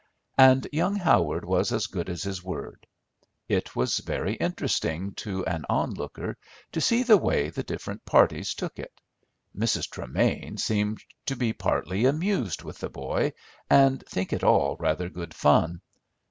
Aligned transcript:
And 0.39 0.65
young 0.71 0.95
Howard 0.95 1.45
was 1.45 1.71
as 1.71 1.85
good 1.85 2.09
as 2.09 2.23
his 2.23 2.43
word. 2.43 2.87
It 3.47 3.75
was 3.75 3.99
very 3.99 4.33
interesting 4.37 5.13
to 5.17 5.45
an 5.45 5.63
onlooker 5.69 6.37
to 6.71 6.81
see 6.81 7.03
the 7.03 7.17
way 7.19 7.49
the 7.51 7.61
different 7.61 8.03
parties 8.03 8.55
took 8.55 8.79
it. 8.79 8.99
Mrs. 9.55 9.87
Tremain 9.87 10.57
seemed 10.57 11.03
to 11.27 11.35
be 11.35 11.53
partly 11.53 12.05
amused 12.05 12.63
with 12.63 12.79
the 12.79 12.89
boy, 12.89 13.33
and 13.69 14.03
think 14.07 14.33
it 14.33 14.43
all 14.43 14.75
rather 14.79 15.07
good 15.07 15.35
fun. 15.35 15.81